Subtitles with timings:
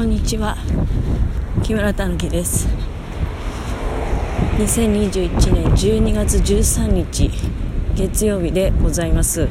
[0.00, 0.56] こんにちは。
[1.62, 2.66] 木村たぬきです。
[4.56, 7.30] 2021年12月13日
[7.94, 9.46] 月曜日でございます。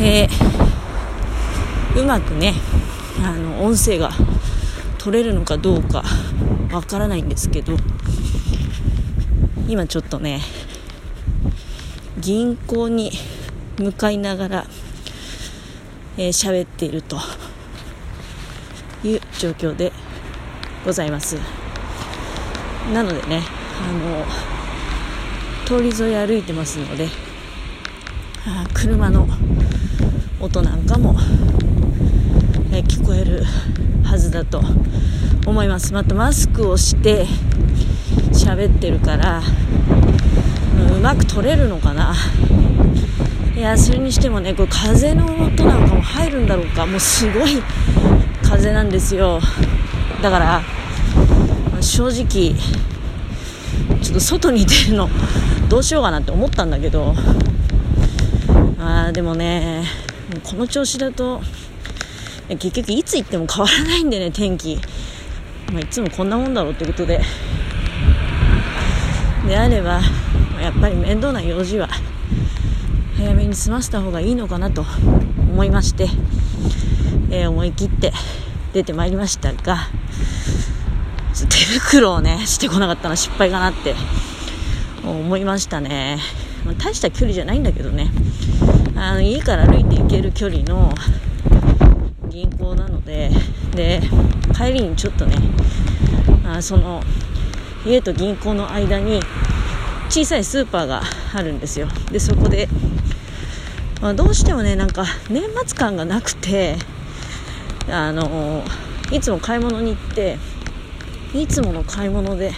[0.00, 2.54] えー、うまくね
[3.22, 4.12] あの音声が
[4.96, 6.02] 取れるのかどうか
[6.72, 7.76] わからないんですけど
[9.68, 10.40] 今ちょっとね
[12.18, 13.12] 銀行に
[13.78, 14.66] 向かいながら
[16.16, 17.18] えー、喋っていると
[19.04, 19.92] いう状況で
[20.84, 21.36] ございます。
[22.92, 23.42] なのでね
[23.88, 24.24] あの
[25.64, 27.08] 通り沿い歩いてますので
[28.46, 29.28] あ車の
[30.40, 31.14] 音なんかも、
[32.72, 33.44] え、聞こえる
[34.02, 34.62] はずだと
[35.46, 35.92] 思います。
[35.92, 37.26] またマスクをして
[38.32, 42.14] 喋ってるからうまく撮れるのかな。
[43.54, 46.86] いやそれにしてもねこれ風の音なんかも入るんだろうか。
[46.86, 47.62] もうすごい
[48.50, 49.40] 風なんですよ。
[50.20, 50.60] だから
[51.80, 52.52] 正直
[54.02, 55.08] ちょっと外に出るの
[55.68, 57.14] どうしようかなって思ったんだけど。
[58.82, 59.84] あーでもね
[60.42, 61.40] この調子だと
[62.48, 64.80] 結局いつ行っても変わらないんでね天気、
[65.70, 67.20] まあ、いつもこんなもんだろうってことで。
[69.46, 70.00] であれば
[70.60, 71.88] やっぱり面倒な用事は
[73.16, 74.84] 早めに済ませた方がいいのかなと
[75.52, 76.08] 思いまして、
[77.30, 78.12] えー、思い切って
[78.72, 79.78] 出てまいりましたが
[81.48, 83.94] 手袋をねしてこなかったのは失敗かなって
[85.04, 86.18] 思いましたね、
[86.64, 88.10] まあ、大した距離じゃないんだけどね。
[88.96, 90.92] あの家から歩いて行ける距離の
[92.28, 93.30] 銀行なので
[93.74, 94.02] で
[94.54, 95.36] 帰りにちょっとね
[96.44, 97.02] あその
[97.86, 99.20] 家と銀行の間に
[100.10, 101.88] 小さいスーパーがあるんですよ。
[102.12, 102.68] でそこで
[104.00, 106.76] まあ、どうしてもねなんか年末感がなくて
[107.88, 108.62] あの
[109.10, 110.38] いつも買い物に行って
[111.34, 112.52] いつもの買い物で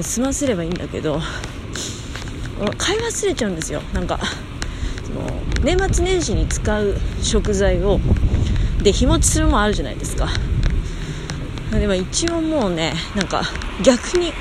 [0.00, 1.20] 済ませればいいんだけど
[2.78, 3.82] 買い忘れちゃうんですよ。
[3.92, 4.18] なんか
[5.04, 5.20] その
[5.62, 8.00] 年末年始に使う食材を
[8.82, 10.28] で日持ちするもあるじゃないですか。
[11.70, 13.42] でも一応もうねなんか
[13.82, 14.32] 逆に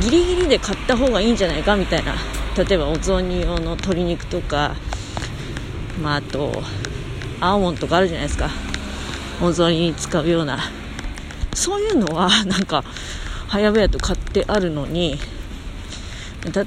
[0.00, 2.14] ギリギリで買った方がいいんじゃないかみたいな
[2.56, 4.74] 例えばお雑煮用の鶏肉とか
[6.02, 6.52] まあ、あと
[7.40, 8.50] 青モンドとかあるじゃないですか。
[9.40, 10.58] お雑煮に使うような
[11.54, 12.84] そういうのは なんか
[13.48, 15.18] 早々と買ってあるのに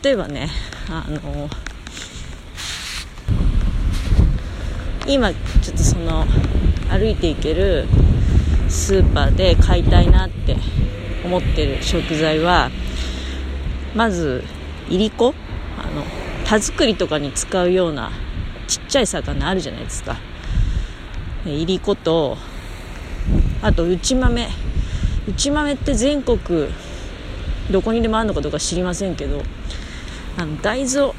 [0.04, 0.50] 例えばね
[0.90, 1.50] あの
[5.08, 6.26] 今ちょっとその
[6.90, 7.88] 歩いていける
[8.70, 10.58] スーパーで買いたいなって
[11.26, 12.72] 思ってる食材は
[13.96, 14.44] まず
[14.90, 15.34] いりこ
[15.78, 16.06] あの
[16.46, 18.12] 田作りとかに使うような
[18.68, 20.18] ちっちゃい魚あるじゃないですか。
[21.46, 22.38] いりこと
[23.62, 24.48] あと内豆。
[25.28, 26.40] 内豆って全国
[27.70, 29.44] どこにでもあるのかどうか知りませんけど
[30.38, 31.16] あの大豆を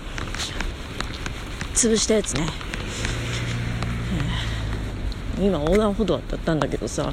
[1.75, 2.47] 潰したやつね、
[5.39, 7.13] 今横断歩道渡ったんだけどさ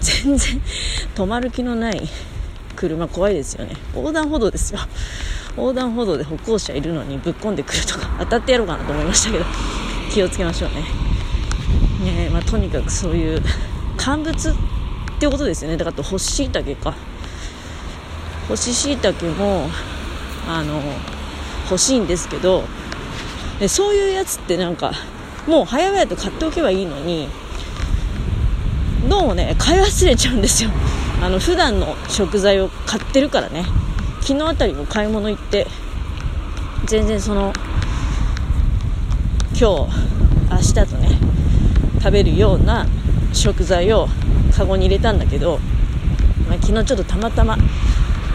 [0.00, 0.60] 全然
[1.14, 2.02] 止まる気のない
[2.76, 3.76] 車怖いですよね。
[3.94, 4.80] 横断歩道ですよ。
[5.56, 9.44] 横断歩道で歩行者いるのにぶっ込んでくるとか当たってやろうかなと思いましたけど
[10.12, 10.82] 気をつけましょうね。
[12.04, 13.40] ねまあ、とにかくそういう
[14.04, 14.54] 乾物っ
[15.18, 15.78] てことですよね。
[15.78, 16.94] だから干し椎茸か。
[18.48, 19.70] 干し椎茸も
[20.46, 20.82] あの
[21.70, 22.64] 欲しいんですけど
[23.58, 24.92] でそういうやつってなんか
[25.46, 27.30] もう早々と買っておけばいいのに
[29.08, 30.70] どうもね買い忘れちゃうんですよ。
[31.22, 33.64] あの普段の食材を買ってるからね。
[34.20, 35.66] 昨日あたりも買い物行って
[36.84, 37.54] 全然その
[39.58, 39.64] 今日
[40.50, 41.18] 明日とね
[42.00, 42.86] 食べるような
[43.34, 44.08] 食材を
[44.56, 45.58] カゴに入れたんだけど、
[46.48, 47.56] まあ、昨日ちょっとたまたま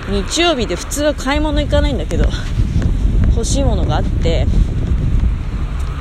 [0.10, 2.26] 日曜日で普通は買い物行かないんだけど
[3.32, 4.46] 欲しいものがあって、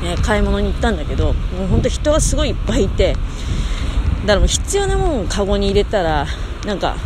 [0.03, 6.27] ね、買い物に行ったんだけどもう本当人がすごいいっぱいいてだからもう必要なものをカゴに入れたら
[6.67, 6.97] なんか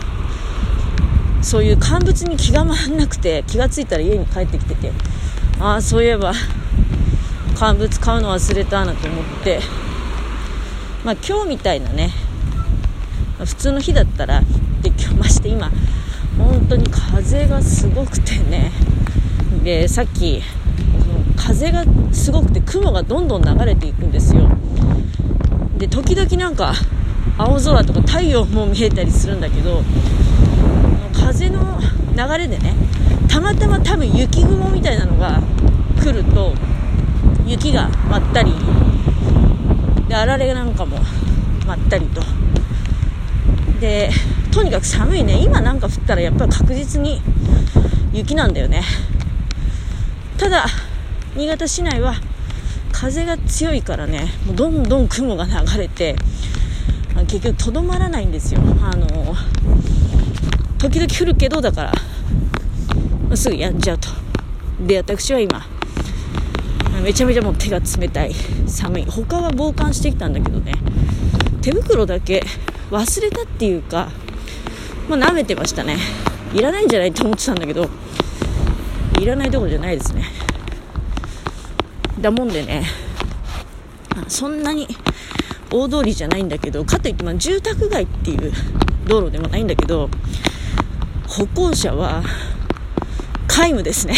[1.43, 4.93] そういう乾物に気が回らなくて気が付いたら家に帰ってきてて
[5.61, 6.32] ああそういえば
[7.56, 9.61] 乾物買うの忘れたなと思って
[11.04, 12.10] まあ今日みたいなね。
[13.44, 14.40] 普通の日だったら
[14.82, 15.69] で今日まして今
[16.38, 18.70] 本当に風がすごくてね。
[19.64, 20.40] でさっき
[21.37, 24.49] 風がすごくて雲がどんどん流れていくんですよ。
[25.76, 26.72] で時々なんか
[27.37, 29.82] 青空とか太陽も見えたりするんだけど
[31.12, 31.81] 風の
[32.16, 32.75] 流れでね
[33.28, 35.43] たまたま多分雪雲みたいなのが
[36.00, 36.54] 来ると
[37.46, 38.52] 雪が舞ったり
[40.12, 40.99] であられなんかも
[41.67, 42.20] まったりと。
[43.81, 44.11] で
[44.53, 45.43] とにかく寒いね。
[45.43, 47.23] 今なんか降ったらやっぱり確実に
[48.12, 48.82] 雪なんだよね。
[50.37, 50.67] ただ
[51.35, 52.17] 新潟市内は
[52.93, 54.31] 風が強いからね。
[54.44, 56.14] もうどんどん雲が流れて
[57.26, 58.61] 結局とどまらないんですよ。
[58.82, 59.06] あの
[60.76, 61.93] 時々降るけどだから。
[63.35, 64.11] すぐやんじゃうと。
[64.87, 65.64] で私は今
[67.02, 68.32] めちゃめちゃもう手が冷たい。
[68.66, 69.04] 寒い。
[69.04, 70.72] 他は防寒してきたんだけどね。
[71.60, 72.44] 手袋だけ
[72.90, 74.10] 忘れたっていうか
[75.08, 75.96] まあ舐めてましたね。
[76.52, 77.88] いらないんじゃないと思ってたんだけど
[79.20, 80.25] いらないところじゃないですね。
[82.20, 82.84] だもんでね
[84.28, 84.87] そんなに
[85.70, 88.52] 大通りじゃないんだけどかといってま住宅街っていう
[89.06, 90.10] 道路でもないんだけど
[91.26, 92.22] 歩行者は
[93.49, 94.14] 皆無ですね。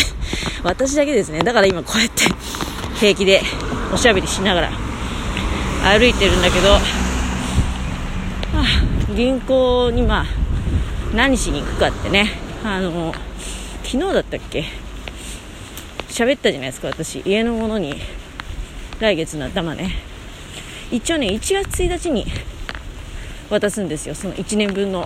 [0.62, 1.40] 私だけですね。
[1.40, 2.24] だから今こうやって
[3.00, 3.42] 平気で
[3.92, 4.70] おしゃべりしながら
[5.98, 6.80] 歩いてるんだけど、あ、
[9.14, 10.26] 銀行にまあ
[11.14, 12.30] 何しに行くかってね。
[12.64, 13.12] あの
[13.82, 14.64] 昨日だったっけ？
[16.08, 17.22] 喋ったじゃないですか私。
[17.26, 17.94] 家のものに
[19.00, 19.90] 来月の頭ね。
[20.90, 22.26] 一応ね1月1日に
[23.50, 24.14] 渡すんですよ。
[24.14, 25.04] その1年分の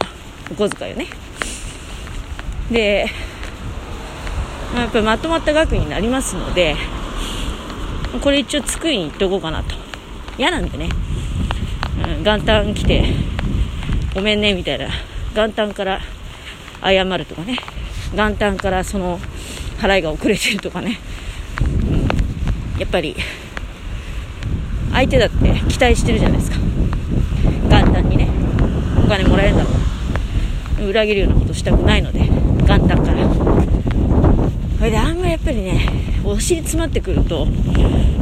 [0.50, 1.06] お小遣いをね。
[2.70, 3.06] で、
[4.74, 6.76] まあ、やっぱまとまった額になりますので
[8.22, 9.74] これ一応作りに行っておこうかなと。
[10.38, 10.88] 嫌なんでね、
[12.16, 13.04] うん、元旦来て
[14.14, 14.88] ごめんねみたいな。
[15.34, 16.00] 元旦から
[16.82, 17.58] 謝るとかね。
[18.14, 19.18] 元旦からその
[19.78, 20.98] 払いが遅れてるとかね、
[21.92, 23.14] うん、やっぱり
[24.92, 25.36] 相手だって
[25.68, 26.56] 期待してるじゃないですか。
[27.68, 28.28] 元旦にね
[29.04, 29.70] お金もらえるんだろ
[30.80, 33.57] う裏切るようなことしたくないので元旦から。
[34.78, 35.88] それであんまやっぱりね
[36.24, 37.48] お尻詰まってくると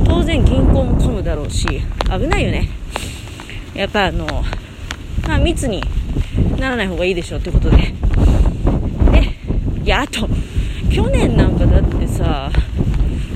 [0.06, 2.68] 当然銀行も混むだろうし危ないよね。
[3.74, 4.26] やっぱあの
[5.26, 5.82] まあ密に
[6.58, 7.76] ならない方がいいでしょうってことで。
[7.76, 7.92] で
[9.84, 10.28] いやあと
[10.90, 12.50] 去年なんかだってさ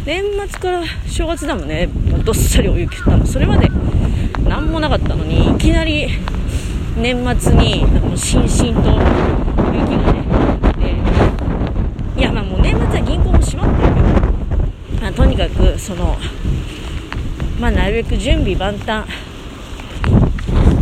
[0.06, 1.88] 年末から正月だもんね。
[2.24, 3.26] どっさりお雪降ったの。
[3.26, 3.68] それまで
[4.48, 6.08] 何もなかったのにいきなり
[6.96, 10.24] 年末にもうしんしんと雪がね
[12.16, 16.16] でいやまあもう年末は銀行も閉まってるけど、まあ、とにかくその
[17.60, 19.04] まあなるべく準備万端。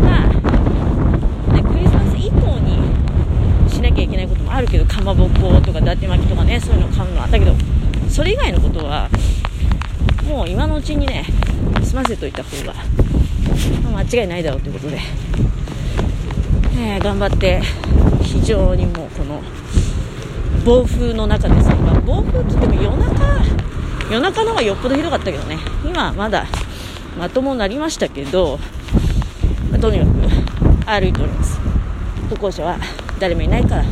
[0.03, 7.55] まあ、ね、クリスマス以降にしなきゃいけないこともあるけどかまぼことか伊達巻きとかねそういうの買うのはあったけど
[8.11, 9.09] それ以外のことは
[10.29, 11.25] もう今のうちにね
[11.83, 12.75] 済ませといた方が、
[13.91, 14.99] まあ、間違いないだろうということで、
[16.77, 17.63] えー、頑張って
[18.23, 19.41] 非常にもうこの
[20.65, 23.43] 暴風の中ですね、まあ、暴風って言っても夜中
[24.11, 25.59] 夜中の方がよっぽどひどかったけどね。
[25.85, 26.47] 今まだ
[27.19, 28.59] まともになりましたけど、
[29.71, 30.11] まあ、とにかく
[30.87, 31.59] 歩いております。
[32.31, 32.79] 歩行者は
[33.19, 33.85] 誰もいないから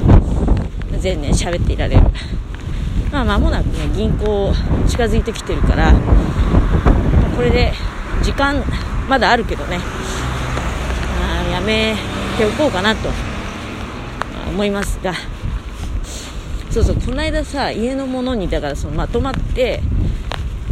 [0.99, 2.03] 全然喋っていられる。
[3.13, 4.53] まあ、間もなくね、銀行
[4.89, 5.95] 近づいてきてるから、
[7.35, 7.73] これで
[8.23, 8.63] 時間
[9.09, 9.79] まだあるけどね、
[11.23, 11.95] あやめ
[12.39, 13.11] ておこうかなと
[14.49, 15.13] 思いますが、
[16.77, 19.81] そうそう、この間さ、家のものに、だからそのまとまって、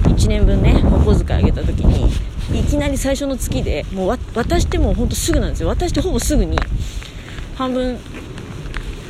[0.03, 2.13] 1年分ね、お小遣いあげた時に、
[2.61, 5.69] いきなり最初の月で、もう渡してもほんとすぐなんですよ。
[5.69, 6.59] 渡してほぼすぐに、
[7.57, 7.99] 半分、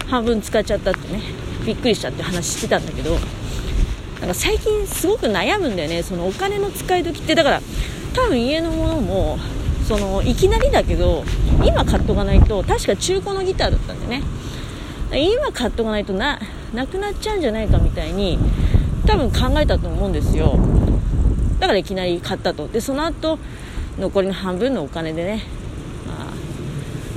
[0.07, 1.45] 半分使っちゃったってね。
[1.65, 3.17] びっくりしたって話してたんだけど
[4.21, 7.63] なんか最近すごく悩むんだよねそのお金の使い時ってだから
[8.15, 9.39] 多分家のものも
[9.89, 11.25] そのいきなりだけど
[11.65, 14.23] 今買っとかないと確か中古のギターだったんでね
[15.17, 16.41] 今買っとかないとな
[16.75, 18.39] なくなっちゃうんじゃないかみたいに
[19.07, 20.59] 多分考えたと思うんですよ。
[21.61, 22.69] だからいきなり買ったと。
[22.69, 23.39] でその後
[23.99, 25.43] 残りの半分のお金でね、
[26.07, 26.27] まあ、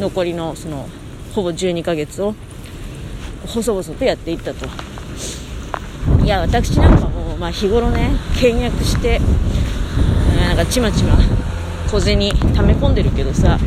[0.02, 0.88] 残りのその
[1.34, 2.36] ほぼ12ヶ月を
[3.48, 4.68] 細々とやっていったと。
[6.24, 9.22] いや私なんかも、まあ、日頃ね倹約して
[10.38, 11.18] なんかちまちま
[11.90, 12.20] 小銭
[12.54, 13.58] 溜め込んでるけどさ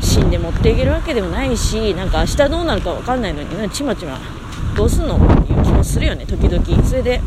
[0.00, 4.18] 死んで持っていけるわけでもないしなんか明日どうなるか分かんないのにねちまちま
[4.76, 6.84] どうすんのっていう気もするよね時々。
[6.84, 7.20] それで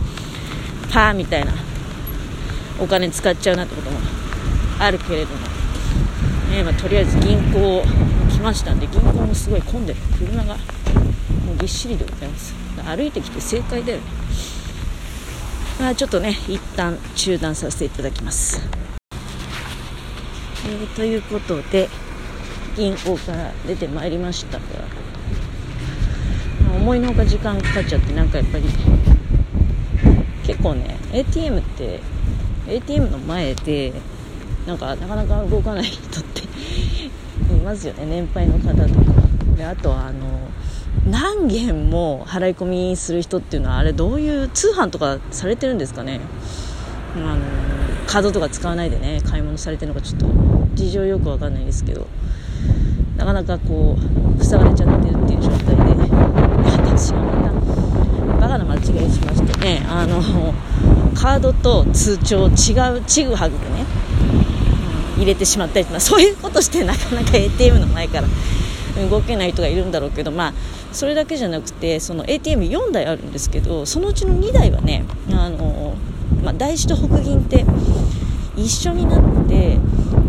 [0.91, 1.51] パーみたいな
[2.79, 3.97] お金使っちゃうなってことも
[4.79, 5.41] あるけれども、
[6.51, 7.83] ねまあ、とりあえず銀行
[8.31, 12.53] 来ましたんで銀行もすごい混んでる車がもうぎっしりでございます。
[12.85, 14.03] 歩いてきて正解だよね。
[15.79, 18.61] まあちょっとね一旦中断させていただきます。
[20.69, 21.89] え、ということで
[22.77, 24.63] 銀行から出てまいりましたが、
[26.63, 28.65] まあ、思いのほか時間かかっちゃってなんかやっぱり
[30.45, 31.99] 結構ね ATM って
[32.67, 33.93] ATM の前で
[34.67, 38.05] なんかなかなか動かない人っていますよね。
[38.05, 39.27] 年配の方とか。
[39.57, 40.51] であとはあの
[41.09, 46.19] 何件も払い込みする人っていうのはあれどういう通販とかされてるんですかね。
[47.15, 47.37] あの
[48.05, 50.27] カードとか使わないでね買い物されてるのかちょっと
[50.75, 52.05] 事情よくわかんないですけど。
[53.17, 53.97] なかなかこ
[54.39, 55.83] う塞がれちゃってるっていう状態で
[56.97, 58.81] 私はまたバカな間違い
[59.11, 60.21] しましてねあの
[61.15, 63.85] カードと通帳違うちぐはぐでね、
[65.15, 68.27] うん、入れてしまったりとかそういうことしてなかなか ATM の前から
[69.09, 70.53] 動けない人がいるんだろうけどまあ
[70.91, 75.95] それだけじゃなくてその ATM4 台あるんですけどそのうちの2台はねあの、
[76.43, 77.65] まあ、台紙と北銀って
[78.55, 79.79] 一緒になって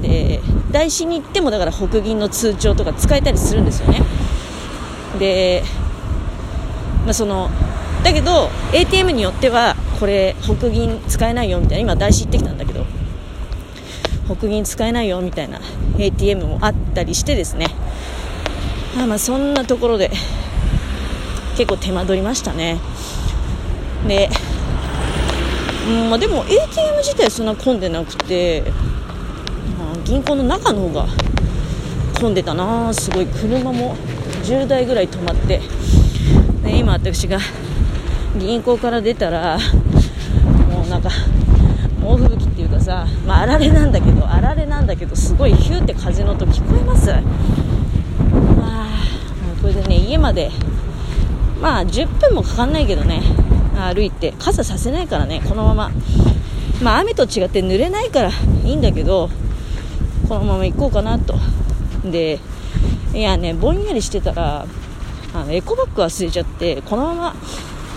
[0.03, 0.41] で
[0.71, 4.03] 台紙に行ってもだから北銀の通帳とか使えたりするんですよね。
[5.19, 5.63] で、
[7.05, 7.51] まあ、その
[8.05, 12.87] だけど ATM によってはこれ北銀使えないよみたいな今台紙行ってきたんだけど
[14.27, 15.61] 北銀使えないよみたいな
[15.99, 17.69] ATM もあったりしてですね。
[18.97, 20.11] まあまあそんなところで
[21.57, 22.79] 結構手間取りましたね。
[24.07, 24.29] で、
[25.89, 28.63] うんまあ、でも ATM 自体そんな混んでなくて、
[30.09, 31.07] 銀行の中の方が
[32.19, 32.95] 混んでたな。
[32.95, 33.27] すごい。
[33.27, 33.95] 車も
[34.43, 35.61] 10台ぐらい止まって。
[36.65, 37.39] で今私が
[38.39, 39.59] 銀行から出たら
[40.71, 41.11] もうなんか
[42.01, 47.13] 猛吹雪っていうかさ、まあ、あられなんだけどあられなんだけどすごいヒューって風の音聞こえます。
[47.13, 47.23] あ
[49.61, 50.51] これでね家まで
[51.61, 53.21] まあ10分もかかんないけどね
[53.75, 55.91] 歩いて傘させないからねこのまま。
[56.83, 58.31] まあ雨と違って濡れないから
[58.65, 59.29] いいんだけど
[60.29, 61.35] このまま行こうかなと。
[62.05, 62.39] で
[63.15, 64.67] いやねぼんやりしてたら
[65.35, 67.35] あのエコバッグ忘れちゃってこのまま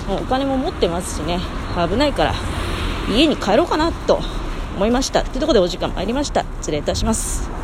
[0.08, 1.40] もうお金も持ってますしね
[1.90, 2.34] 危ないから
[3.10, 4.20] 家に帰ろうかなと
[4.76, 5.24] 思いました。
[5.24, 6.46] というところでお時間参りました。
[6.62, 7.61] 失礼いたします。